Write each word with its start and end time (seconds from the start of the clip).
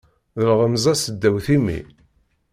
D 0.39 0.41
lɣemza 0.49 0.93
seddaw 0.95 1.35
timmi. 1.45 1.79